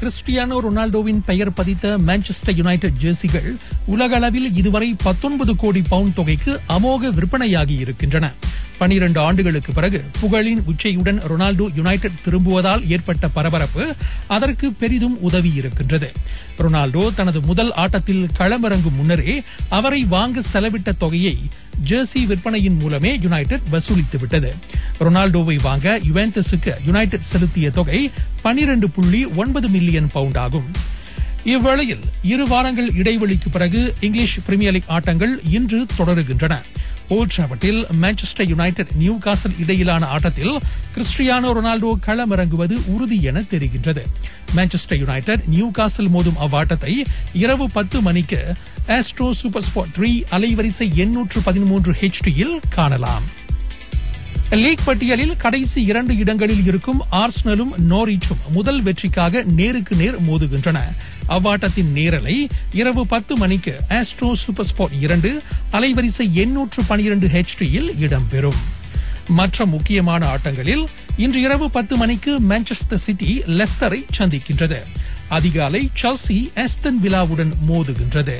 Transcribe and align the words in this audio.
Cristiano 0.00 0.56
ரொனால்டோவின் 0.64 1.20
பெயர் 1.26 1.52
பதித்த 1.52 1.98
Manchester 1.98 2.56
United 2.56 2.98
ஜெர்சிகள் 3.02 3.48
உலகளவில் 3.86 4.54
இதுவரை 4.54 4.94
19 5.04 5.54
கோடி 5.56 5.82
பவுண்ட் 5.88 6.14
தொகைக்கு 6.14 6.60
அமோக 6.68 7.10
விற்பனையாகி 7.10 7.76
இருக்கின்றன. 7.78 8.26
பனிரெண்டு 8.78 9.20
ஆண்டுகளுக்கு 9.20 9.72
பிறகு 9.72 10.04
புகழின் 10.20 10.62
உச்சையுடன் 10.66 11.18
ரொனால்டோ 11.30 11.66
யுனைடெட் 11.74 12.20
திரும்புவதால் 12.24 12.88
ஏற்பட்ட 12.88 13.28
பரபரப்பு 13.28 13.94
அதற்கு 14.26 14.72
பெரிதும் 14.72 15.20
உதவி 15.20 15.52
இருக்கின்றது. 15.54 16.12
ரொனால்டோ 16.58 17.14
தனது 17.14 17.40
முதல் 17.40 17.72
ஆட்டத்தில் 17.72 18.28
களமிறங்கும் 18.38 18.96
முன்னரே 18.96 19.42
அவரை 19.68 20.04
வாங்க 20.04 20.42
செலவிட்ட 20.52 20.92
தொகையை 20.98 21.36
ஜெர்சி 21.86 22.26
விற்பனையின் 22.26 22.78
மூலமே 22.78 23.18
யுனைடெட் 23.22 23.68
வசூலித்து 23.70 24.18
விட்டது. 24.20 24.54
ரொனால்டோவை 25.00 25.62
வாங்க 25.62 26.00
யுவென்டஸுக்கு 26.12 26.74
யுனைடெட் 26.86 27.28
செலுத்திய 27.32 27.70
தொகை 27.70 28.10
பனிரெண்டு 28.42 28.90
புள்ளி 28.90 29.24
ஒன்பது 29.24 29.68
மில்லியன் 29.68 30.10
பவுண்ட் 30.12 30.38
ஆகும். 30.38 30.70
இவ்வேளையில் 31.44 32.04
இரு 32.22 32.46
வாரங்கள் 32.46 32.90
இடைவெளிக்கு 32.92 33.48
பிறகு 33.52 33.94
இங்கிலீஷ் 34.00 34.38
பிரீமியர் 34.46 34.72
லீக் 34.72 34.88
ஆட்டங்கள் 34.88 35.40
இன்று 35.50 35.86
தொடருகின்றன. 35.98 36.54
ஓல்ட் 37.16 37.32
ட்ராவர்டில் 37.34 37.78
மான்செஸ்டர் 38.02 38.48
யுனைடெட் 38.52 38.90
நியூ 39.02 39.14
காசல் 39.18 39.54
இடையிலான 39.62 40.06
ஆட்டத்தில் 40.14 40.54
கிறிஸ்டியானோ 40.94 41.50
ரொனால்டோ 41.58 41.90
களமிறங்குவது 42.06 42.76
உறுதி 42.94 43.18
என 43.22 43.42
தெரிகின்றது. 43.52 44.02
மான்செஸ்டர் 44.56 45.00
யுனைடெட் 45.02 45.46
நியூ 45.54 45.70
காசல் 45.70 46.10
மோதும் 46.14 46.38
அவ்வாட்டத்தை 46.46 46.94
இரவு 47.44 47.66
பத்து 47.76 48.00
மணிக்கு 48.00 48.40
ஆஸ்ட்ரோ 48.98 49.30
சூப்பர் 49.40 49.66
ஸ்போர்ட் 49.68 49.94
த்ரீ 49.98 50.12
அலைவரிசை 50.36 50.88
எண்ணூற்று 51.04 51.40
பதிமூன்று 51.48 51.94
ஹெச்டியில் 52.00 52.56
காணலாம். 52.76 53.26
லீக் 54.62 54.84
பட்டியலில் 54.84 55.36
கடைசி 55.36 55.80
இரண்டு 55.82 56.16
இடங்களில் 56.16 56.64
இருக்கும் 56.64 57.00
ஆர்ஸ்னலும் 57.22 57.72
நோரிச்சும் 57.92 58.44
முதல் 58.52 58.82
வெற்றிக்காக 58.82 59.42
நேருக்கு 59.58 59.96
நேர் 59.96 60.18
மோதுகின்றன. 60.28 60.80
அவ்வாட்டத்தின் 61.28 61.92
நேரலை 61.92 62.36
இரவு 62.72 63.06
பத்து 63.06 63.36
மணிக்கு 63.36 63.74
ஆஸ்ட்ரோ 63.88 64.32
சூப்பர் 64.32 64.66
ஸ்போர்ட் 64.66 64.96
இரண்டு 65.00 65.42
அலைவரிசை 65.72 66.26
எண்ணூற்று 66.32 66.82
பனிரெண்டு 66.86 67.26
ஹெச்டியில் 67.26 67.90
இடம்பெறும். 68.00 68.60
மற்ற 69.28 69.66
முக்கியமான 69.66 70.22
ஆட்டங்களில் 70.34 70.84
இன்று 71.16 71.40
இரவு 71.40 71.70
பத்து 71.70 71.96
மணிக்கு 71.96 72.40
மான்செஸ்டர் 72.40 73.04
சிட்டி 73.06 73.32
லெஸ்டரை 73.58 74.00
சந்திக்கின்றது. 74.18 74.80
அதிகாலை 75.28 75.90
சர்சி 76.02 76.38
ஆஸ்டன் 76.54 77.00
விலாவுடன் 77.02 77.52
மோதுகின்றது. 77.68 78.38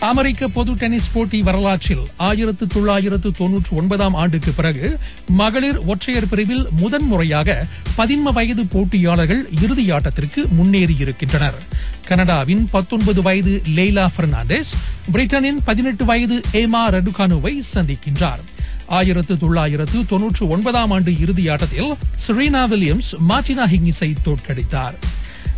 அமெரிக்க 0.00 0.48
பொது 0.48 0.72
டென்னிஸ் 0.74 1.12
போட்டி 1.12 1.42
வரலாற்றில் 1.42 2.02
ஆயிரத்து 2.16 2.66
தொள்ளாயிரத்து 2.66 3.30
தொன்னூற்று 3.30 3.76
ஒன்பதாம் 3.76 4.14
ஆண்டுக்கு 4.14 4.52
பிறகு 4.52 4.98
மகளிர் 5.26 5.78
ஒற்றையர் 5.84 6.28
பிரிவில் 6.28 6.66
முதன்முறையாக 6.80 7.66
பதின்ம 7.98 8.32
வயது 8.32 8.64
போட்டியாளர்கள் 8.64 9.48
இறுதியாட்டத்திற்கு 9.60 10.48
முன்னேறியிருக்கின்றனர். 10.62 11.58
கனடாவின் 12.06 12.68
பத்தொன்பது 12.70 13.22
வயது 13.22 13.62
லெய்லா 13.76 14.08
பெர்னாண்டஸ் 14.16 14.72
பிரிட்டனின் 15.12 15.58
பதினெட்டு 15.64 16.04
வயது 16.04 16.40
ஏமா 16.52 16.82
ரடுகானுவை 16.90 17.58
சந்திக்கின்றார். 17.74 18.42
ஆயிரத்து 18.86 19.36
தொள்ளாயிரத்து 19.36 20.06
தொன்னூற்று 20.06 20.48
ஒன்பதாம் 20.48 20.90
ஆண்டு 20.90 21.10
இறுதியாட்டத்தில் 21.10 21.92
செரீனா 22.26 22.64
வில்லியம்ஸ் 22.68 23.10
மார்டினா 23.28 23.66
ஹிங்கிஸை 23.66 24.14
தோற்கடித்தார். 24.24 24.94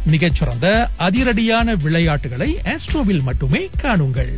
மிகச்சிறந்த 0.06 0.90
அதிரடியான 0.98 1.82
விளையாட்டுகளை 1.82 2.60
ஆஸ்ட்ரோவில் 2.64 3.22
மட்டுமே 3.22 3.70
காணுங்கள். 3.82 4.34